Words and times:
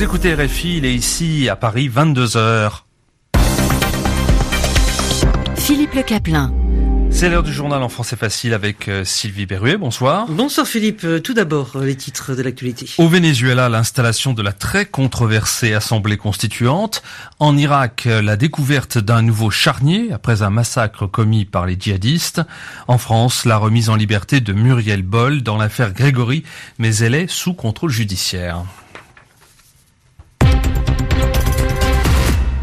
Vous 0.00 0.06
écoutez 0.06 0.32
RFI, 0.32 0.78
il 0.78 0.86
est 0.86 0.94
ici 0.94 1.50
à 1.50 1.56
Paris, 1.56 1.90
22h. 1.94 2.84
Philippe 5.56 5.92
Le 5.92 6.02
Caplin. 6.02 6.54
C'est 7.10 7.28
l'heure 7.28 7.42
du 7.42 7.52
journal 7.52 7.82
en 7.82 7.90
français 7.90 8.16
facile 8.16 8.54
avec 8.54 8.88
euh, 8.88 9.04
Sylvie 9.04 9.44
Berruet. 9.44 9.76
Bonsoir. 9.76 10.26
Bonsoir 10.30 10.66
Philippe. 10.66 11.04
Euh, 11.04 11.20
tout 11.20 11.34
d'abord, 11.34 11.72
euh, 11.74 11.84
les 11.84 11.96
titres 11.96 12.34
de 12.34 12.40
l'actualité. 12.40 12.86
Au 12.96 13.08
Venezuela, 13.08 13.68
l'installation 13.68 14.32
de 14.32 14.40
la 14.40 14.54
très 14.54 14.86
controversée 14.86 15.74
Assemblée 15.74 16.16
constituante. 16.16 17.02
En 17.38 17.58
Irak, 17.58 18.06
la 18.06 18.36
découverte 18.38 18.96
d'un 18.96 19.20
nouveau 19.20 19.50
charnier 19.50 20.12
après 20.14 20.40
un 20.40 20.48
massacre 20.48 21.06
commis 21.08 21.44
par 21.44 21.66
les 21.66 21.76
djihadistes. 21.78 22.40
En 22.88 22.96
France, 22.96 23.44
la 23.44 23.58
remise 23.58 23.90
en 23.90 23.96
liberté 23.96 24.40
de 24.40 24.54
Muriel 24.54 25.02
Boll 25.02 25.42
dans 25.42 25.58
l'affaire 25.58 25.92
Grégory, 25.92 26.42
mais 26.78 26.96
elle 26.96 27.14
est 27.14 27.30
sous 27.30 27.52
contrôle 27.52 27.90
judiciaire. 27.90 28.64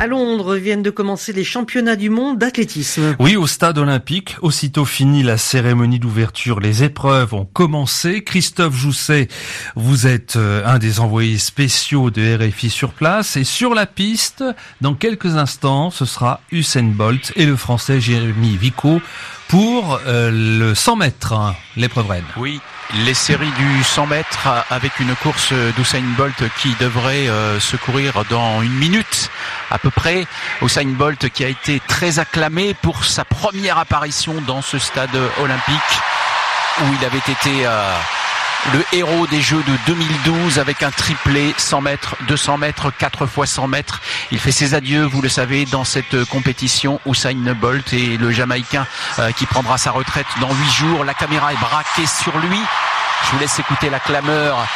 À 0.00 0.06
Londres 0.06 0.56
viennent 0.56 0.82
de 0.82 0.88
commencer 0.88 1.34
les 1.34 1.44
championnats 1.44 1.94
du 1.94 2.08
monde 2.08 2.38
d'athlétisme. 2.38 3.16
Oui, 3.18 3.36
au 3.36 3.46
stade 3.46 3.76
olympique. 3.76 4.34
Aussitôt 4.40 4.86
fini 4.86 5.22
la 5.22 5.36
cérémonie 5.36 5.98
d'ouverture, 5.98 6.58
les 6.58 6.82
épreuves 6.82 7.34
ont 7.34 7.44
commencé. 7.44 8.24
Christophe 8.24 8.74
Jousset, 8.74 9.28
vous 9.76 10.06
êtes 10.06 10.36
euh, 10.36 10.64
un 10.64 10.78
des 10.78 11.00
envoyés 11.00 11.36
spéciaux 11.36 12.10
de 12.10 12.34
RFI 12.34 12.70
sur 12.70 12.94
place. 12.94 13.36
Et 13.36 13.44
sur 13.44 13.74
la 13.74 13.84
piste, 13.84 14.42
dans 14.80 14.94
quelques 14.94 15.36
instants, 15.36 15.90
ce 15.90 16.06
sera 16.06 16.40
Usain 16.50 16.94
Bolt 16.94 17.34
et 17.36 17.44
le 17.44 17.56
français 17.56 18.00
Jérémy 18.00 18.56
Vico 18.56 19.02
pour 19.48 20.00
euh, 20.06 20.30
le 20.32 20.74
100 20.74 20.96
mètres, 20.96 21.34
hein, 21.34 21.54
l'épreuve 21.76 22.08
reine. 22.08 22.24
Oui, 22.38 22.58
les 23.04 23.14
séries 23.14 23.52
du 23.58 23.84
100 23.84 24.06
mètres 24.06 24.48
avec 24.70 24.98
une 24.98 25.14
course 25.16 25.52
d'Usain 25.76 26.02
Bolt 26.16 26.42
qui 26.62 26.74
devrait 26.80 27.28
euh, 27.28 27.60
se 27.60 27.76
courir 27.76 28.24
dans 28.30 28.62
une 28.62 28.74
minute 28.74 29.28
à 29.70 29.78
peu 29.78 29.90
près. 29.90 30.26
Usain 30.62 30.86
Bolt 30.86 31.28
qui 31.30 31.44
a 31.44 31.48
été 31.48 31.80
très 31.86 32.18
acclamé 32.18 32.74
pour 32.74 33.04
sa 33.04 33.24
première 33.24 33.78
apparition 33.78 34.34
dans 34.46 34.62
ce 34.62 34.78
stade 34.78 35.16
olympique 35.40 36.00
où 36.82 36.84
il 36.98 37.04
avait 37.04 37.18
été 37.18 37.66
euh, 37.66 37.94
le 38.72 38.84
héros 38.92 39.26
des 39.26 39.40
Jeux 39.40 39.62
de 39.62 39.76
2012 39.86 40.58
avec 40.58 40.82
un 40.82 40.90
triplé 40.90 41.54
100 41.56 41.80
mètres, 41.80 42.16
200 42.28 42.58
mètres, 42.58 42.92
4 42.96 43.26
fois 43.26 43.46
100 43.46 43.66
mètres. 43.68 44.00
Il 44.30 44.38
fait 44.38 44.52
ses 44.52 44.74
adieux, 44.74 45.04
vous 45.04 45.22
le 45.22 45.28
savez, 45.28 45.64
dans 45.64 45.84
cette 45.84 46.24
compétition. 46.26 47.00
Usain 47.06 47.54
Bolt 47.54 47.92
et 47.92 48.16
le 48.16 48.30
Jamaïcain 48.30 48.86
euh, 49.18 49.32
qui 49.32 49.46
prendra 49.46 49.78
sa 49.78 49.90
retraite 49.90 50.26
dans 50.40 50.52
8 50.52 50.70
jours. 50.70 51.04
La 51.04 51.14
caméra 51.14 51.52
est 51.52 51.60
braquée 51.60 52.06
sur 52.06 52.36
lui. 52.38 52.60
Je 53.24 53.30
vous 53.32 53.38
laisse 53.38 53.58
écouter 53.58 53.90
la 53.90 54.00
clameur 54.00 54.66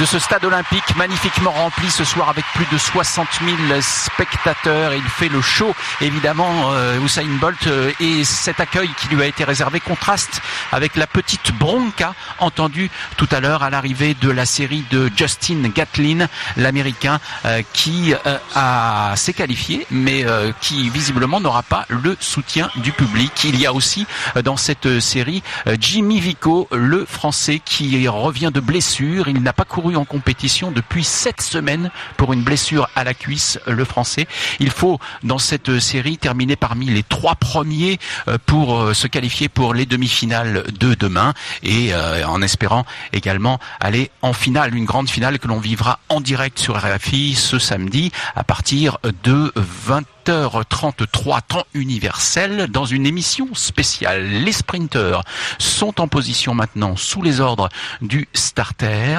de 0.00 0.04
ce 0.06 0.18
stade 0.18 0.44
olympique 0.44 0.96
magnifiquement 0.96 1.50
rempli 1.50 1.88
ce 1.90 2.04
soir 2.04 2.28
avec 2.28 2.44
plus 2.54 2.66
de 2.72 2.78
60 2.78 3.28
000 3.44 3.80
spectateurs. 3.80 4.92
Il 4.94 5.04
fait 5.04 5.28
le 5.28 5.40
show, 5.40 5.74
évidemment, 6.00 6.72
euh, 6.72 7.00
Usain 7.04 7.26
Bolt 7.40 7.66
euh, 7.66 7.92
et 8.00 8.24
cet 8.24 8.60
accueil 8.60 8.88
qui 8.96 9.08
lui 9.08 9.22
a 9.22 9.26
été 9.26 9.44
réservé 9.44 9.80
contraste 9.80 10.40
avec 10.72 10.96
la 10.96 11.06
petite 11.06 11.52
bronca 11.52 12.14
entendue 12.38 12.90
tout 13.16 13.28
à 13.30 13.40
l'heure 13.40 13.62
à 13.62 13.70
l'arrivée 13.70 14.14
de 14.14 14.30
la 14.30 14.46
série 14.46 14.84
de 14.90 15.10
Justin 15.14 15.68
Gatlin, 15.74 16.28
l'américain 16.56 17.20
euh, 17.44 17.62
qui 17.72 18.14
a 18.54 19.12
s'est 19.16 19.32
qualifié 19.32 19.86
mais 19.90 20.24
qui 20.60 20.88
visiblement 20.88 21.40
n'aura 21.40 21.62
pas 21.62 21.86
le 21.88 22.16
soutien 22.20 22.70
du 22.76 22.92
public. 22.92 23.44
Il 23.44 23.60
y 23.60 23.66
a 23.66 23.72
aussi 23.72 24.06
dans 24.42 24.56
cette 24.56 25.00
série 25.00 25.42
Jimmy 25.78 26.20
Vico, 26.20 26.68
le 26.72 27.04
français 27.04 27.60
qui 27.64 28.08
revient 28.08 28.50
de 28.52 28.60
blessure. 28.60 29.28
Il 29.28 29.42
n'a 29.42 29.52
pas 29.52 29.64
couru 29.64 29.83
en 29.94 30.04
compétition 30.04 30.70
depuis 30.70 31.04
sept 31.04 31.42
semaines 31.42 31.90
pour 32.16 32.32
une 32.32 32.42
blessure 32.42 32.88
à 32.96 33.04
la 33.04 33.12
cuisse, 33.14 33.58
le 33.66 33.84
français. 33.84 34.26
Il 34.60 34.70
faut, 34.70 34.98
dans 35.22 35.38
cette 35.38 35.78
série, 35.80 36.16
terminer 36.16 36.56
parmi 36.56 36.86
les 36.86 37.02
trois 37.02 37.34
premiers 37.34 37.98
euh, 38.28 38.38
pour 38.46 38.78
euh, 38.78 38.94
se 38.94 39.06
qualifier 39.06 39.48
pour 39.48 39.74
les 39.74 39.86
demi-finales 39.86 40.64
de 40.78 40.94
demain 40.94 41.34
et 41.62 41.92
euh, 41.92 42.26
en 42.26 42.40
espérant 42.42 42.86
également 43.12 43.58
aller 43.80 44.10
en 44.22 44.32
finale, 44.32 44.74
une 44.74 44.84
grande 44.84 45.08
finale 45.08 45.38
que 45.38 45.48
l'on 45.48 45.60
vivra 45.60 45.98
en 46.08 46.20
direct 46.20 46.58
sur 46.58 46.76
RFI 46.76 47.34
ce 47.34 47.58
samedi 47.58 48.10
à 48.34 48.44
partir 48.44 48.98
de 49.22 49.52
20 49.54 50.04
h 50.26 50.62
33 50.68 51.40
temps 51.42 51.66
universel 51.74 52.68
dans 52.68 52.84
une 52.84 53.06
émission 53.06 53.48
spéciale. 53.54 54.26
Les 54.26 54.52
sprinteurs 54.52 55.22
sont 55.58 56.00
en 56.00 56.08
position 56.08 56.54
maintenant 56.54 56.96
sous 56.96 57.22
les 57.22 57.40
ordres 57.40 57.68
du 58.00 58.28
starter 58.32 59.18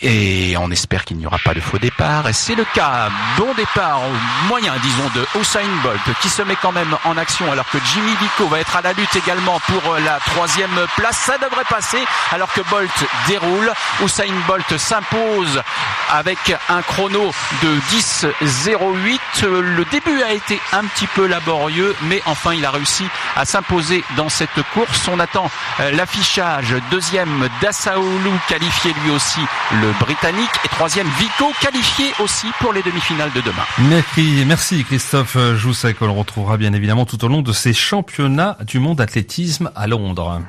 et 0.00 0.56
on 0.58 0.70
espère 0.70 1.04
qu'il 1.04 1.16
n'y 1.18 1.26
aura 1.26 1.38
pas 1.38 1.54
de 1.54 1.60
faux 1.60 1.78
départ. 1.78 2.24
C'est 2.32 2.54
le 2.54 2.64
cas. 2.74 3.08
Bon 3.36 3.52
départ 3.54 4.00
moyen, 4.48 4.72
disons, 4.82 5.10
de 5.14 5.40
Usain 5.40 5.60
Bolt 5.82 6.00
qui 6.20 6.28
se 6.28 6.42
met 6.42 6.56
quand 6.56 6.72
même 6.72 6.96
en 7.04 7.16
action 7.16 7.50
alors 7.50 7.68
que 7.70 7.78
Jimmy 7.92 8.12
Vico 8.20 8.46
va 8.48 8.60
être 8.60 8.76
à 8.76 8.82
la 8.82 8.92
lutte 8.92 9.14
également 9.16 9.60
pour 9.60 9.96
la 10.04 10.18
troisième 10.26 10.86
place. 10.96 11.16
Ça 11.16 11.38
devrait 11.38 11.64
passer 11.68 12.02
alors 12.32 12.52
que 12.52 12.60
Bolt 12.70 12.90
déroule. 13.28 13.72
Usain 14.02 14.32
Bolt 14.46 14.76
s'impose 14.76 15.62
avec 16.10 16.54
un 16.68 16.82
chrono 16.82 17.32
de 17.62 17.76
10.08. 17.90 19.46
Le 19.46 19.84
début 19.86 20.22
a 20.22 20.32
été 20.32 20.60
un 20.72 20.84
petit 20.84 21.06
peu 21.06 21.26
laborieux, 21.26 21.94
mais 22.02 22.22
enfin 22.26 22.54
il 22.54 22.64
a 22.64 22.70
réussi 22.70 23.06
à 23.36 23.44
s'imposer 23.44 24.04
dans 24.16 24.28
cette 24.28 24.62
course. 24.74 25.08
On 25.08 25.20
attend 25.20 25.50
euh, 25.80 25.90
l'affichage. 25.92 26.74
Deuxième, 26.90 27.48
Dassaoulou 27.60 28.32
qualifié 28.48 28.94
lui 29.02 29.10
aussi 29.10 29.40
le 29.80 29.92
Britannique. 30.00 30.50
Et 30.64 30.68
troisième, 30.68 31.06
Vico 31.18 31.52
qualifié 31.60 32.12
aussi 32.20 32.46
pour 32.60 32.72
les 32.72 32.82
demi-finales 32.82 33.32
de 33.32 33.40
demain. 33.40 33.62
Merci, 33.88 34.44
merci 34.46 34.84
Christophe 34.84 35.36
Jousset, 35.56 35.94
qu'on 35.94 36.12
retrouvera 36.12 36.56
bien 36.56 36.72
évidemment 36.72 37.06
tout 37.06 37.24
au 37.24 37.28
long 37.28 37.42
de 37.42 37.52
ces 37.52 37.72
championnats 37.72 38.56
du 38.66 38.78
monde 38.78 38.98
d'athlétisme 38.98 39.70
à 39.74 39.86
Londres. 39.86 40.40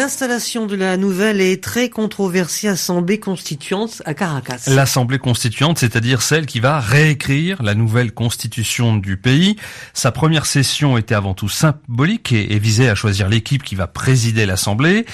L'installation 0.00 0.64
de 0.64 0.76
la 0.76 0.96
nouvelle 0.96 1.42
et 1.42 1.60
très 1.60 1.90
controversée 1.90 2.68
Assemblée 2.68 3.20
constituante 3.20 4.00
à 4.06 4.14
Caracas. 4.14 4.62
L'Assemblée 4.66 5.18
constituante, 5.18 5.78
c'est-à-dire 5.78 6.22
celle 6.22 6.46
qui 6.46 6.58
va 6.58 6.80
réécrire 6.80 7.62
la 7.62 7.74
nouvelle 7.74 8.12
constitution 8.12 8.96
du 8.96 9.18
pays. 9.18 9.56
Sa 9.92 10.10
première 10.10 10.46
session 10.46 10.96
était 10.96 11.14
avant 11.14 11.34
tout 11.34 11.50
symbolique 11.50 12.32
et, 12.32 12.58
visait 12.58 12.88
à 12.88 12.94
choisir 12.94 13.28
l'équipe 13.28 13.62
qui 13.62 13.74
va 13.74 13.88
présider 13.88 14.46
l'Assemblée. 14.46 15.04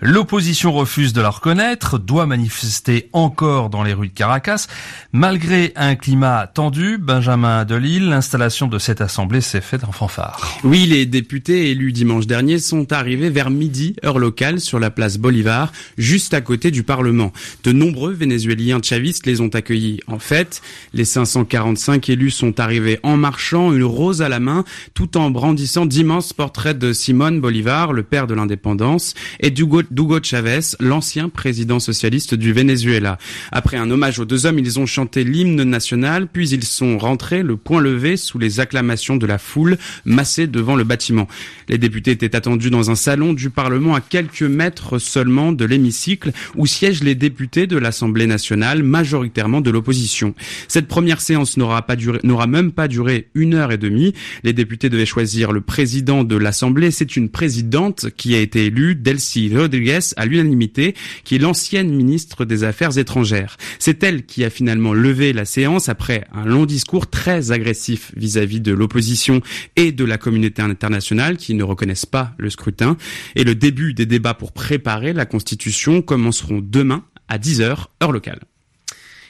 L'opposition 0.00 0.72
refuse 0.72 1.12
de 1.12 1.22
la 1.22 1.30
reconnaître, 1.30 1.98
doit 1.98 2.26
manifester 2.26 3.10
encore 3.12 3.68
dans 3.68 3.82
les 3.82 3.94
rues 3.94 4.10
de 4.10 4.14
Caracas. 4.14 4.68
Malgré 5.10 5.72
un 5.74 5.96
climat 5.96 6.46
tendu, 6.46 6.98
Benjamin 6.98 7.64
Delille, 7.64 8.08
l'installation 8.08 8.68
de 8.68 8.78
cette 8.78 9.00
Assemblée 9.00 9.40
s'est 9.40 9.60
faite 9.60 9.82
en 9.82 9.90
fanfare. 9.90 10.60
Oui, 10.62 10.86
les 10.86 11.04
députés 11.04 11.72
élus 11.72 11.90
dimanche 11.90 12.28
dernier 12.28 12.60
sont 12.60 12.92
arrivés 12.92 13.30
vers 13.30 13.50
midi, 13.50 13.96
heure 14.04 14.20
locale 14.20 14.35
sur 14.58 14.78
la 14.78 14.90
place 14.90 15.16
Bolivar, 15.16 15.72
juste 15.96 16.34
à 16.34 16.42
côté 16.42 16.70
du 16.70 16.82
Parlement. 16.82 17.32
De 17.64 17.72
nombreux 17.72 18.12
Vénézuéliens 18.12 18.80
chavistes 18.82 19.24
les 19.24 19.40
ont 19.40 19.48
accueillis. 19.48 20.00
En 20.06 20.18
fait, 20.18 20.60
les 20.92 21.06
545 21.06 22.08
élus 22.10 22.32
sont 22.32 22.60
arrivés 22.60 23.00
en 23.02 23.16
marchant, 23.16 23.72
une 23.72 23.82
rose 23.82 24.20
à 24.20 24.28
la 24.28 24.38
main, 24.38 24.64
tout 24.92 25.16
en 25.16 25.30
brandissant 25.30 25.86
d'immenses 25.86 26.34
portraits 26.34 26.78
de 26.78 26.92
Simone 26.92 27.40
Bolivar, 27.40 27.94
le 27.94 28.02
père 28.02 28.26
de 28.26 28.34
l'indépendance, 28.34 29.14
et 29.40 29.50
d'Hugo 29.50 29.82
Chavez, 30.22 30.76
l'ancien 30.80 31.30
président 31.30 31.80
socialiste 31.80 32.34
du 32.34 32.52
Venezuela. 32.52 33.16
Après 33.52 33.78
un 33.78 33.90
hommage 33.90 34.18
aux 34.18 34.26
deux 34.26 34.44
hommes, 34.44 34.58
ils 34.58 34.78
ont 34.78 34.86
chanté 34.86 35.24
l'hymne 35.24 35.62
national, 35.62 36.26
puis 36.26 36.50
ils 36.50 36.64
sont 36.64 36.98
rentrés 36.98 37.42
le 37.42 37.56
poing 37.56 37.80
levé 37.80 38.18
sous 38.18 38.38
les 38.38 38.60
acclamations 38.60 39.16
de 39.16 39.26
la 39.26 39.38
foule 39.38 39.78
massée 40.04 40.46
devant 40.46 40.76
le 40.76 40.84
bâtiment. 40.84 41.26
Les 41.68 41.78
députés 41.78 42.10
étaient 42.10 42.36
attendus 42.36 42.70
dans 42.70 42.90
un 42.90 42.94
salon 42.94 43.32
du 43.32 43.50
Parlement 43.50 43.94
à 43.94 44.00
quelques 44.16 44.44
mètres 44.44 44.98
seulement 44.98 45.52
de 45.52 45.66
l'hémicycle 45.66 46.32
où 46.54 46.64
siègent 46.64 47.04
les 47.04 47.14
députés 47.14 47.66
de 47.66 47.76
l'Assemblée 47.76 48.26
nationale, 48.26 48.82
majoritairement 48.82 49.60
de 49.60 49.70
l'opposition. 49.70 50.34
Cette 50.68 50.88
première 50.88 51.20
séance 51.20 51.58
n'aura 51.58 51.82
pas 51.82 51.96
duré, 51.96 52.18
n'aura 52.22 52.46
même 52.46 52.72
pas 52.72 52.88
duré 52.88 53.28
une 53.34 53.52
heure 53.52 53.72
et 53.72 53.76
demie. 53.76 54.14
Les 54.42 54.54
députés 54.54 54.88
devaient 54.88 55.04
choisir 55.04 55.52
le 55.52 55.60
président 55.60 56.24
de 56.24 56.34
l'Assemblée. 56.34 56.90
C'est 56.90 57.14
une 57.14 57.28
présidente 57.28 58.06
qui 58.16 58.34
a 58.34 58.40
été 58.40 58.64
élue, 58.64 58.94
Delcy 58.94 59.54
Rodriguez, 59.54 59.98
à 60.16 60.24
l'unanimité, 60.24 60.94
qui 61.24 61.34
est 61.34 61.38
l'ancienne 61.38 61.94
ministre 61.94 62.46
des 62.46 62.64
Affaires 62.64 62.96
étrangères. 62.96 63.58
C'est 63.78 64.02
elle 64.02 64.24
qui 64.24 64.44
a 64.44 64.48
finalement 64.48 64.94
levé 64.94 65.34
la 65.34 65.44
séance 65.44 65.90
après 65.90 66.24
un 66.32 66.46
long 66.46 66.64
discours 66.64 67.10
très 67.10 67.52
agressif 67.52 68.12
vis-à-vis 68.16 68.62
de 68.62 68.72
l'opposition 68.72 69.42
et 69.76 69.92
de 69.92 70.04
la 70.06 70.16
communauté 70.16 70.62
internationale 70.62 71.36
qui 71.36 71.52
ne 71.52 71.64
reconnaissent 71.64 72.06
pas 72.06 72.32
le 72.38 72.48
scrutin. 72.48 72.96
Et 73.34 73.44
le 73.44 73.54
début 73.54 73.92
des 73.92 74.05
débats 74.06 74.34
pour 74.34 74.52
préparer 74.52 75.12
la 75.12 75.26
Constitution 75.26 76.02
commenceront 76.02 76.60
demain 76.62 77.04
à 77.28 77.38
10h, 77.38 77.86
heure 78.02 78.12
locale. 78.12 78.40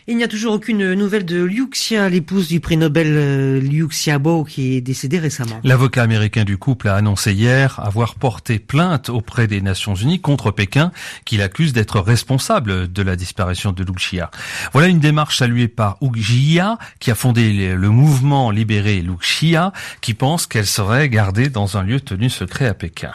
Il 0.09 0.17
n'y 0.17 0.23
a 0.23 0.29
toujours 0.29 0.55
aucune 0.55 0.95
nouvelle 0.95 1.25
de 1.25 1.43
Liu 1.43 1.69
Xia, 1.69 2.09
l'épouse 2.09 2.47
du 2.47 2.61
prix 2.61 2.77
Nobel 2.77 3.09
euh, 3.11 3.61
Liu 3.61 3.89
Xiaobo 3.89 4.45
qui 4.45 4.77
est 4.77 4.81
décédée 4.81 5.19
récemment. 5.19 5.59
L'avocat 5.65 6.05
américain 6.05 6.45
du 6.45 6.59
couple 6.59 6.87
a 6.87 6.95
annoncé 6.95 7.33
hier 7.33 7.81
avoir 7.81 8.15
porté 8.15 8.61
plainte 8.61 9.09
auprès 9.09 9.49
des 9.49 9.61
Nations 9.61 9.97
Unies 9.97 10.21
contre 10.21 10.53
Pékin 10.53 10.93
qui 11.25 11.39
l'accuse 11.39 11.73
d'être 11.73 11.99
responsable 11.99 12.93
de 12.93 13.03
la 13.03 13.17
disparition 13.17 13.73
de 13.73 13.83
Liu 13.83 13.95
Xia. 13.97 14.31
Voilà 14.73 14.87
une 14.87 15.01
démarche 15.01 15.39
saluée 15.39 15.67
par 15.67 15.99
Hu 16.01 16.11
Jia 16.15 16.79
qui 17.01 17.11
a 17.11 17.17
fondé 17.17 17.75
le 17.75 17.91
mouvement 17.91 18.53
libéré 18.53 19.01
Liu 19.01 19.17
Xia 19.21 19.73
qui 20.03 20.15
pense 20.15 20.47
qu'elle 20.47 20.67
serait 20.67 21.09
gardée 21.09 21.49
dans 21.49 21.79
un 21.79 21.83
lieu 21.83 21.99
tenu 21.99 22.31
secret 22.31 22.69
à 22.69 22.75
Pékin. 22.75 23.11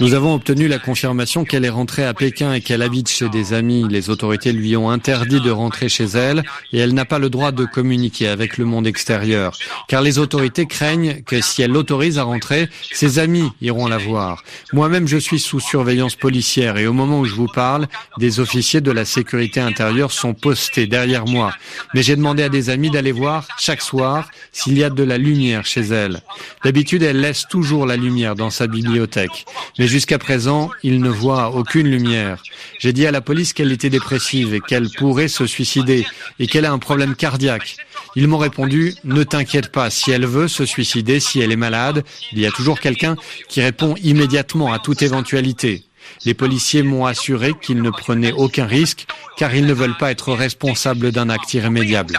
Nous 0.00 0.14
avons 0.14 0.34
obtenu 0.34 0.68
la 0.68 0.78
confirmation 0.78 1.44
qu'elle 1.44 1.64
est 1.64 1.70
rentrée 1.70 2.06
à 2.06 2.14
Pékin 2.14 2.54
et 2.54 2.60
qu'elle 2.60 2.82
habite 2.82 3.08
chez 3.08 3.28
des 3.28 3.52
amis. 3.52 3.86
Les 3.88 4.08
autorités 4.08 4.52
lui 4.52 4.76
ont 4.76 4.90
interdit 4.90 5.40
de 5.40 5.50
rentrer 5.50 5.88
chez 5.88 6.04
elle 6.04 6.42
et 6.72 6.78
elle 6.78 6.94
n'a 6.94 7.04
pas 7.04 7.18
le 7.18 7.28
droit 7.28 7.52
de 7.52 7.64
communiquer 7.66 8.28
avec 8.28 8.56
le 8.56 8.64
monde 8.64 8.86
extérieur. 8.86 9.56
Car 9.88 10.00
les 10.00 10.18
autorités 10.18 10.66
craignent 10.66 11.22
que 11.22 11.40
si 11.40 11.62
elle 11.62 11.72
l'autorise 11.72 12.18
à 12.18 12.22
rentrer, 12.22 12.68
ses 12.92 13.18
amis 13.18 13.50
iront 13.60 13.88
la 13.88 13.98
voir. 13.98 14.42
Moi-même, 14.72 15.06
je 15.06 15.18
suis 15.18 15.40
sous 15.40 15.60
surveillance 15.60 16.14
policière 16.14 16.78
et 16.78 16.86
au 16.86 16.92
moment 16.92 17.20
où 17.20 17.24
je 17.26 17.34
vous 17.34 17.48
parle, 17.48 17.88
des 18.18 18.40
officiers 18.40 18.80
de 18.80 18.90
la 18.90 19.04
sécurité 19.04 19.60
intérieure 19.60 20.12
sont 20.12 20.34
postés 20.34 20.86
derrière 20.86 21.26
moi. 21.26 21.52
Mais 21.94 22.02
j'ai 22.02 22.16
demandé 22.16 22.42
à 22.42 22.48
des 22.48 22.70
amis 22.70 22.90
d'aller 22.90 23.12
voir 23.12 23.46
chaque 23.58 23.82
soir 23.82 24.30
s'il 24.52 24.78
y 24.78 24.84
a 24.84 24.90
de 24.90 25.02
la 25.02 25.18
lumière 25.18 25.66
chez 25.66 25.82
elle. 25.82 26.22
D'habitude, 26.64 27.02
elle 27.02 27.20
laisse 27.20 27.46
toujours 27.50 27.84
la 27.84 27.96
lumière 27.96 28.36
dans 28.36 28.48
sa 28.48 28.66
bibliothèque. 28.66 29.44
Mais 29.78 29.88
jusqu'à 29.88 30.18
présent, 30.18 30.70
il 30.82 31.00
ne 31.00 31.10
voit 31.10 31.50
aucune 31.50 31.90
lumière. 31.90 32.42
J'ai 32.78 32.92
dit 32.92 33.06
à 33.06 33.10
la 33.10 33.20
police 33.20 33.52
qu'elle 33.52 33.72
était 33.72 33.90
dépressive 33.90 34.54
et 34.54 34.60
qu'elle 34.60 34.88
pourrait 34.96 35.28
se 35.28 35.46
suicider 35.46 36.06
et 36.38 36.46
qu'elle 36.46 36.64
a 36.64 36.72
un 36.72 36.78
problème 36.78 37.16
cardiaque. 37.16 37.76
Ils 38.14 38.28
m'ont 38.28 38.38
répondu, 38.38 38.94
ne 39.04 39.24
t'inquiète 39.24 39.70
pas, 39.72 39.90
si 39.90 40.12
elle 40.12 40.26
veut 40.26 40.48
se 40.48 40.64
suicider, 40.64 41.20
si 41.20 41.40
elle 41.40 41.52
est 41.52 41.56
malade, 41.56 42.04
il 42.32 42.38
y 42.38 42.46
a 42.46 42.50
toujours 42.50 42.80
quelqu'un 42.80 43.16
qui 43.48 43.60
répond 43.60 43.94
immédiatement 44.02 44.72
à 44.72 44.78
toute 44.78 45.02
éventualité. 45.02 45.84
Les 46.24 46.34
policiers 46.34 46.82
m'ont 46.82 47.06
assuré 47.06 47.52
qu'ils 47.60 47.82
ne 47.82 47.90
prenaient 47.90 48.32
aucun 48.32 48.66
risque 48.66 49.06
car 49.36 49.54
ils 49.54 49.66
ne 49.66 49.74
veulent 49.74 49.96
pas 49.96 50.10
être 50.10 50.32
responsables 50.32 51.12
d'un 51.12 51.28
acte 51.28 51.52
irrémédiable. 51.54 52.18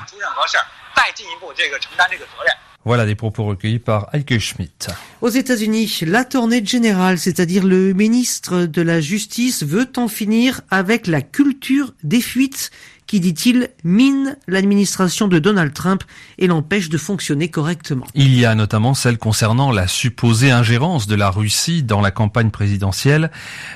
Voilà 2.83 3.05
des 3.05 3.15
propos 3.15 3.43
recueillis 3.43 3.79
par 3.79 4.09
Heike 4.11 4.39
Schmidt. 4.39 4.87
Aux 5.21 5.29
États-Unis, 5.29 5.99
l'attorney 6.07 6.65
général, 6.65 7.19
c'est-à-dire 7.19 7.63
le 7.63 7.93
ministre 7.93 8.65
de 8.65 8.81
la 8.81 9.01
Justice, 9.01 9.63
veut 9.63 9.89
en 9.97 10.07
finir 10.07 10.61
avec 10.71 11.05
la 11.05 11.21
culture 11.21 11.93
des 12.03 12.21
fuites 12.21 12.71
qui, 13.11 13.19
dit-il, 13.19 13.67
mine 13.83 14.37
l'administration 14.47 15.27
de 15.27 15.37
Donald 15.37 15.73
Trump 15.73 16.01
et 16.37 16.47
l'empêche 16.47 16.87
de 16.87 16.97
fonctionner 16.97 17.49
correctement. 17.49 18.05
Il 18.15 18.33
y 18.33 18.45
a 18.45 18.55
notamment 18.55 18.93
celle 18.93 19.17
concernant 19.17 19.73
la 19.73 19.89
supposée 19.89 20.49
ingérence 20.49 21.07
de 21.07 21.15
la 21.15 21.29
Russie 21.29 21.83
dans 21.83 21.99
la 21.99 22.11
campagne 22.11 22.51
présidentielle 22.51 23.29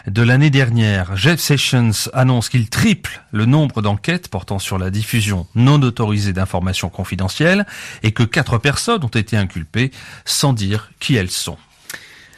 de 0.07 0.21
l'année 0.21 0.51
dernière. 0.51 1.17
Jeff 1.17 1.41
Sessions 1.41 1.91
annonce 2.13 2.47
qu'il 2.47 2.69
triple 2.69 3.25
le 3.33 3.45
nombre 3.45 3.81
d'enquêtes 3.81 4.29
portant 4.29 4.57
sur 4.57 4.77
la 4.77 4.89
diffusion 4.89 5.47
non 5.53 5.81
autorisée 5.81 6.31
d'informations 6.31 6.87
confidentielles 6.87 7.65
et 8.03 8.13
que 8.13 8.23
quatre 8.23 8.57
personnes 8.57 9.03
ont 9.03 9.07
été 9.07 9.35
inculpées 9.35 9.91
sans 10.23 10.53
dire 10.53 10.91
qui 11.01 11.15
elles 11.15 11.29
sont. 11.29 11.57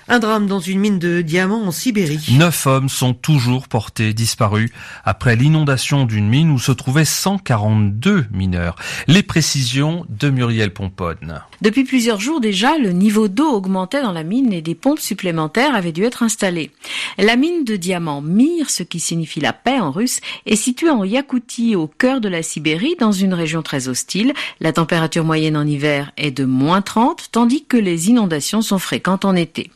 Un 0.09 0.19
drame 0.19 0.47
dans 0.47 0.61
une 0.61 0.79
mine 0.79 0.99
de 0.99 1.21
diamants 1.21 1.65
en 1.65 1.71
Sibérie. 1.71 2.25
Neuf 2.31 2.65
hommes 2.65 2.87
sont 2.87 3.13
toujours 3.13 3.67
portés 3.67 4.13
disparus 4.13 4.71
après 5.03 5.35
l'inondation 5.35 6.05
d'une 6.05 6.29
mine 6.29 6.49
où 6.49 6.59
se 6.59 6.71
trouvaient 6.71 7.03
142 7.03 8.25
mineurs. 8.31 8.77
Les 9.07 9.21
précisions 9.21 10.05
de 10.07 10.29
Muriel 10.29 10.71
Pomponne. 10.71 11.41
Depuis 11.61 11.83
plusieurs 11.83 12.21
jours 12.21 12.39
déjà, 12.39 12.77
le 12.77 12.93
niveau 12.93 13.27
d'eau 13.27 13.49
augmentait 13.49 14.01
dans 14.01 14.13
la 14.13 14.23
mine 14.23 14.53
et 14.53 14.61
des 14.61 14.75
pompes 14.75 15.01
supplémentaires 15.01 15.75
avaient 15.75 15.91
dû 15.91 16.05
être 16.05 16.23
installées. 16.23 16.71
La 17.17 17.35
mine 17.35 17.65
de 17.65 17.75
diamants 17.75 18.21
Mir, 18.21 18.69
ce 18.69 18.83
qui 18.83 19.01
signifie 19.01 19.41
la 19.41 19.51
paix 19.51 19.79
en 19.79 19.91
russe, 19.91 20.21
est 20.45 20.55
située 20.55 20.89
en 20.89 21.03
Yakoutie, 21.03 21.75
au 21.75 21.87
cœur 21.87 22.21
de 22.21 22.29
la 22.29 22.43
Sibérie, 22.43 22.95
dans 22.97 23.11
une 23.11 23.33
région 23.33 23.61
très 23.61 23.89
hostile. 23.89 24.33
La 24.61 24.71
température 24.71 25.25
moyenne 25.25 25.57
en 25.57 25.67
hiver 25.67 26.13
est 26.15 26.31
de 26.31 26.45
moins 26.45 26.81
30, 26.81 27.27
tandis 27.33 27.65
que 27.65 27.75
les 27.75 28.09
inondations 28.09 28.61
sont 28.61 28.79
fréquentes 28.79 29.25
en 29.25 29.35
été. 29.35 29.69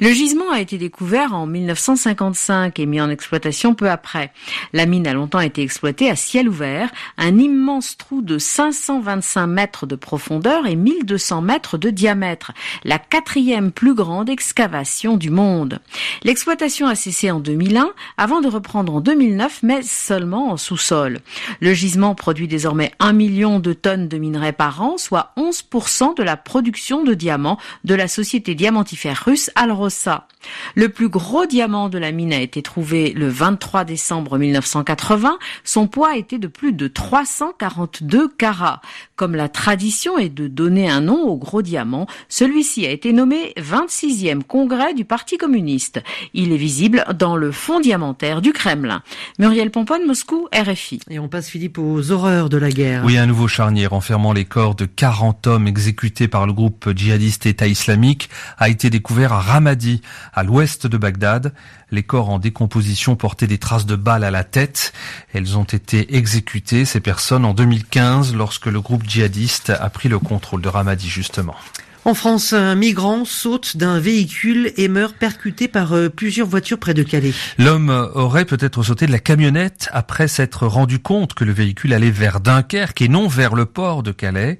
Le 0.00 0.10
gisement 0.12 0.50
a 0.50 0.60
été 0.60 0.78
découvert 0.78 1.34
en 1.34 1.46
1955 1.46 2.78
et 2.78 2.86
mis 2.86 3.00
en 3.00 3.10
exploitation 3.10 3.74
peu 3.74 3.90
après. 3.90 4.32
La 4.72 4.86
mine 4.86 5.06
a 5.06 5.12
longtemps 5.12 5.40
été 5.40 5.62
exploitée 5.62 6.10
à 6.10 6.16
ciel 6.16 6.48
ouvert, 6.48 6.90
un 7.18 7.38
immense 7.38 7.96
trou 7.96 8.22
de 8.22 8.38
525 8.38 9.46
mètres 9.46 9.86
de 9.86 9.96
profondeur 9.96 10.66
et 10.66 10.76
1200 10.76 11.42
mètres 11.42 11.78
de 11.78 11.90
diamètre, 11.90 12.52
la 12.84 12.98
quatrième 12.98 13.72
plus 13.72 13.94
grande 13.94 14.28
excavation 14.28 15.16
du 15.16 15.30
monde. 15.30 15.80
L'exploitation 16.22 16.86
a 16.86 16.94
cessé 16.94 17.30
en 17.30 17.40
2001 17.40 17.90
avant 18.16 18.40
de 18.40 18.48
reprendre 18.48 18.94
en 18.94 19.00
2009 19.00 19.60
mais 19.62 19.82
seulement 19.82 20.50
en 20.50 20.56
sous-sol. 20.56 21.20
Le 21.60 21.74
gisement 21.74 22.14
produit 22.14 22.48
désormais 22.48 22.92
1 22.98 23.12
million 23.12 23.60
de 23.60 23.72
tonnes 23.72 24.08
de 24.08 24.18
minerais 24.18 24.52
par 24.52 24.82
an, 24.82 24.98
soit 24.98 25.32
11% 25.36 26.16
de 26.16 26.22
la 26.22 26.36
production 26.36 27.04
de 27.04 27.14
diamants 27.14 27.58
de 27.84 27.94
la 27.94 28.08
société 28.08 28.54
diamantifère 28.54 29.22
russe 29.24 29.50
Alrosa. 29.54 30.26
Le 30.74 30.88
plus 30.88 31.08
gros 31.08 31.46
diamant 31.46 31.88
de 31.88 31.98
la 31.98 32.12
mine 32.12 32.32
a 32.32 32.40
été 32.40 32.62
trouvé 32.62 33.12
le 33.12 33.28
23 33.28 33.84
décembre 33.84 34.38
1980. 34.38 35.38
Son 35.64 35.86
poids 35.86 36.16
était 36.16 36.38
de 36.38 36.48
plus 36.48 36.72
de 36.72 36.88
342 36.88 38.28
carats. 38.28 38.80
Comme 39.16 39.36
la 39.36 39.48
tradition 39.48 40.18
est 40.18 40.28
de 40.28 40.48
donner 40.48 40.88
un 40.88 41.00
nom 41.00 41.22
au 41.28 41.36
gros 41.36 41.62
diamant, 41.62 42.06
celui-ci 42.28 42.86
a 42.86 42.90
été 42.90 43.12
nommé 43.12 43.52
26e 43.58 44.42
congrès 44.42 44.94
du 44.94 45.04
Parti 45.04 45.36
communiste. 45.36 46.02
Il 46.34 46.52
est 46.52 46.56
visible 46.56 47.04
dans 47.18 47.36
le 47.36 47.52
fond 47.52 47.80
diamantaire 47.80 48.42
du 48.42 48.52
Kremlin. 48.52 49.02
Muriel 49.38 49.70
Pomponne, 49.70 50.06
Moscou, 50.06 50.48
RFI. 50.52 51.00
Et 51.10 51.18
on 51.18 51.28
passe, 51.28 51.48
Philippe, 51.48 51.78
aux 51.78 52.10
horreurs 52.10 52.48
de 52.48 52.56
la 52.56 52.70
guerre. 52.70 53.02
Oui, 53.04 53.16
un 53.16 53.26
nouveau 53.26 53.48
charnier 53.48 53.86
renfermant 53.86 54.32
les 54.32 54.44
corps 54.44 54.74
de 54.74 54.86
40 54.86 55.46
hommes 55.46 55.66
exécutés 55.66 56.28
par 56.28 56.46
le 56.46 56.52
groupe 56.52 56.90
djihadiste 56.94 57.46
État 57.46 57.66
islamique 57.66 58.28
a 58.58 58.68
été 58.68 58.90
découvert 58.90 59.32
à 59.32 59.40
Ramadi, 59.42 60.00
à 60.32 60.42
l'ouest 60.42 60.86
de 60.86 60.96
Bagdad. 60.96 61.52
Les 61.90 62.02
corps 62.02 62.30
en 62.30 62.38
décomposition 62.38 63.16
portaient 63.16 63.46
des 63.46 63.58
traces 63.58 63.86
de 63.86 63.96
balles 63.96 64.24
à 64.24 64.30
la 64.30 64.44
tête. 64.44 64.92
Elles 65.34 65.58
ont 65.58 65.64
été 65.64 66.16
exécutées, 66.16 66.84
ces 66.84 67.00
personnes, 67.00 67.44
en 67.44 67.54
2015, 67.54 68.34
lorsque 68.34 68.66
le 68.66 68.80
groupe 68.80 69.06
djihadiste 69.06 69.70
a 69.70 69.90
pris 69.90 70.08
le 70.08 70.18
contrôle 70.18 70.62
de 70.62 70.68
Ramadi, 70.68 71.08
justement. 71.08 71.56
En 72.04 72.14
France, 72.14 72.52
un 72.52 72.74
migrant 72.74 73.24
saute 73.24 73.76
d'un 73.76 74.00
véhicule 74.00 74.72
et 74.76 74.88
meurt 74.88 75.14
percuté 75.14 75.68
par 75.68 75.92
euh, 75.92 76.08
plusieurs 76.08 76.48
voitures 76.48 76.78
près 76.78 76.94
de 76.94 77.04
Calais. 77.04 77.32
L'homme 77.58 77.90
aurait 78.14 78.44
peut-être 78.44 78.82
sauté 78.82 79.06
de 79.06 79.12
la 79.12 79.20
camionnette 79.20 79.88
après 79.92 80.26
s'être 80.26 80.66
rendu 80.66 80.98
compte 80.98 81.34
que 81.34 81.44
le 81.44 81.52
véhicule 81.52 81.92
allait 81.92 82.10
vers 82.10 82.40
Dunkerque 82.40 83.02
et 83.02 83.08
non 83.08 83.28
vers 83.28 83.54
le 83.54 83.66
port 83.66 84.02
de 84.02 84.10
Calais. 84.10 84.58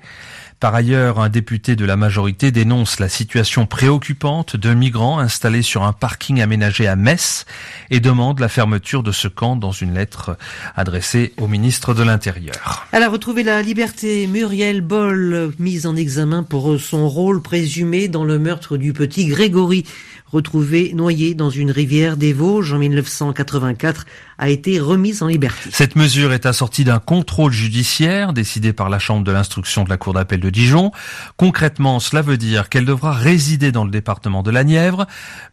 Par 0.63 0.77
ailleurs, 0.77 1.19
un 1.19 1.29
député 1.29 1.75
de 1.75 1.85
la 1.85 1.97
majorité 1.97 2.53
dénonce 2.53 3.01
la 3.01 3.09
situation 3.09 3.67
préoccupante 3.67 4.55
de 4.55 4.73
migrants 4.73 5.19
installés 5.19 5.63
sur 5.63 5.83
un 5.83 5.93
parking 5.93 6.41
aménagé 6.41 6.87
à 6.87 6.95
Metz 6.95 7.47
et 7.91 7.99
demande 7.99 8.39
la 8.39 8.49
fermeture 8.49 9.03
de 9.03 9.11
ce 9.11 9.27
camp 9.27 9.57
dans 9.57 9.73
une 9.73 9.95
lettre 9.95 10.37
adressée 10.77 11.33
au 11.41 11.49
ministre 11.49 11.95
de 11.95 12.05
l'Intérieur. 12.05 12.87
Elle 12.93 13.03
a 13.03 13.09
retrouvé 13.09 13.43
la 13.43 13.61
liberté. 13.61 14.29
Muriel 14.29 14.83
Boll, 14.83 15.53
mise 15.59 15.85
en 15.85 15.97
examen 15.97 16.45
pour 16.45 16.79
son 16.79 17.09
rôle 17.09 17.43
présumé 17.43 18.07
dans 18.07 18.23
le 18.23 18.39
meurtre 18.39 18.77
du 18.77 18.93
petit 18.93 19.27
Grégory 19.27 19.85
retrouvé 20.33 20.93
noyé 20.95 21.35
dans 21.35 21.51
une 21.51 21.71
rivière 21.71 22.17
des 22.17 22.33
Vosges 22.33 22.73
en 22.73 22.79
1984, 22.79 24.07
a 24.43 24.49
été 24.49 24.81
remise 24.81 25.23
en 25.23 25.29
liberté. 25.29 25.71
Cette 25.73 25.95
mesure 25.95 26.33
est 26.33 26.47
assortie 26.47 26.83
d'un 26.83 26.99
contrôle 26.99 27.53
judiciaire 27.53 28.33
décidé 28.33 28.73
par 28.73 28.91
la 28.91 28.99
Chambre 28.99 29.23
de 29.23 29.31
l'instruction 29.31 29.85
de 29.85 29.89
la 29.89 29.97
Cour 29.97 30.15
d'appel 30.15 30.41
de 30.41 30.51
Dijon. 30.51 30.91
Concrètement, 31.37 32.01
cela 32.01 32.23
veut 32.23 32.37
dire 32.37 32.69
qu'elle 32.69 32.85
devra 32.85 33.13
résider 33.13 33.71
dans 33.71 33.85
le 33.85 33.93
département 33.93 34.43
de 34.43 34.51
la 34.51 34.65
Nièvre, 34.65 35.07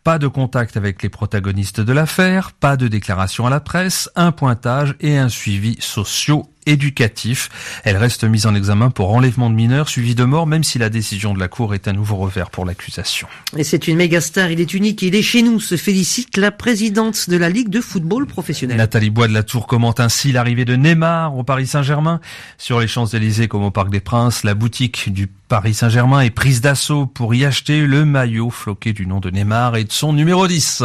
pas 0.04 0.18
de 0.18 0.28
contact 0.28 0.76
avec 0.76 1.04
les 1.04 1.10
protagonistes 1.10 1.82
de 1.82 1.94
l'affaire, 1.94 2.52
pas 2.52 2.78
de 2.78 2.88
déclaration 2.88 3.46
à 3.46 3.52
la 3.52 3.60
presse, 3.60 4.10
un 4.16 4.32
pointage 4.32 4.96
et 5.02 5.20
un 5.20 5.30
suivi 5.30 5.78
sociaux 5.80 6.50
éducatif. 6.70 7.50
Elle 7.84 7.98
reste 7.98 8.24
mise 8.24 8.46
en 8.46 8.56
examen 8.56 8.90
pour 8.90 9.14
enlèvement 9.14 9.50
de 9.50 9.56
mineurs 9.56 9.90
suivi 9.90 10.16
de 10.16 10.24
mort, 10.24 10.48
même 10.48 10.64
si 10.64 10.78
la 10.78 10.90
décision 10.90 11.34
de 11.34 11.40
la 11.40 11.48
Cour 11.48 11.74
est 11.74 11.88
un 11.88 11.94
nouveau 11.94 12.16
revers 12.16 12.50
pour 12.50 12.66
l'accusation. 12.66 13.28
Et 13.58 13.64
c'est 13.64 13.88
une 13.88 13.98
méga 13.98 14.22
star, 14.22 14.52
il 14.52 14.60
est 14.60 14.74
unique, 14.74 15.02
il 15.02 15.16
est 15.16 15.22
chez 15.22 15.42
nous, 15.42 15.60
se 15.60 15.78
félicite 15.78 16.38
la 16.38 16.52
présidente 16.52 17.30
de 17.30 17.38
la 17.38 17.50
Ligue 17.50 17.70
de 17.70 17.82
football 17.82 18.26
professionnel. 18.26 18.78
Nathalie 18.78 19.10
Bois 19.10 19.28
de 19.28 19.34
la 19.34 19.44
Tour 19.44 19.68
commente 19.68 20.00
ainsi 20.00 20.32
l'arrivée 20.32 20.66
de 20.66 20.76
Neymar 20.76 21.36
au 21.36 21.44
Paris 21.44 21.68
Saint-Germain. 21.68 22.20
Sur 22.58 22.80
les 22.80 22.88
Champs-Élysées 22.88 23.48
comme 23.48 23.64
au 23.64 23.72
Parc 23.72 23.90
des 23.90 24.00
Princes, 24.00 24.44
la 24.44 24.54
boutique 24.54 25.12
du 25.12 25.28
Paris 25.28 25.74
Saint-Germain 25.74 26.22
est 26.22 26.30
prise 26.30 26.62
d'assaut 26.62 27.08
pour 27.08 27.34
y 27.34 27.44
acheter 27.44 27.82
le 27.82 28.06
maillot 28.06 28.52
floqué 28.52 28.94
du 28.94 29.08
nom 29.08 29.20
de 29.20 29.32
Neymar 29.32 29.76
et 29.78 29.84
de 29.84 29.92
son 29.92 30.14
numéro 30.14 30.48
10. 30.48 30.84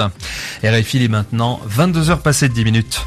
RFI 0.65 1.05
est 1.05 1.09
maintenant 1.09 1.61
22h 1.69 2.23
passées 2.23 2.49
de 2.49 2.55
10 2.55 2.65
minutes. 2.65 3.07